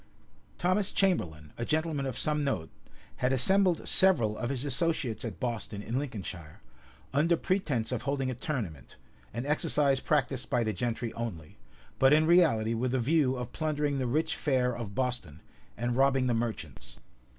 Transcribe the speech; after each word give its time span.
Thomas 0.57 0.91
Chamberlain, 0.91 1.53
a 1.59 1.63
gentleman 1.63 2.07
of 2.07 2.17
some 2.17 2.43
note, 2.43 2.71
had 3.17 3.31
assembled 3.31 3.87
several 3.87 4.35
of 4.35 4.49
his 4.49 4.65
associates 4.65 5.23
at 5.23 5.39
Boston, 5.39 5.83
in 5.83 5.99
Lincolnshire, 5.99 6.59
under 7.13 7.37
pretence 7.37 7.91
of 7.91 8.01
holding 8.01 8.31
a 8.31 8.33
tournament, 8.33 8.95
an 9.31 9.45
exercise 9.45 9.99
practised 9.99 10.49
by 10.49 10.63
the 10.63 10.73
gentry 10.73 11.13
only; 11.13 11.59
but 11.99 12.13
in 12.13 12.25
reality 12.25 12.73
with 12.73 12.95
a 12.95 12.99
view 12.99 13.35
of 13.35 13.53
plundering 13.53 13.99
the 13.99 14.07
rich 14.07 14.35
fair 14.35 14.75
of 14.75 14.95
Boston, 14.95 15.39
and 15.77 15.95
robbing 15.95 16.25
the 16.25 16.33
merchants. 16.33 16.97